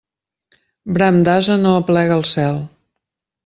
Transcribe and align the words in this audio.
Bram 0.95 1.21
d'ase 1.29 1.59
no 1.67 1.77
aplega 1.83 2.19
al 2.19 2.29
cel. 2.33 2.61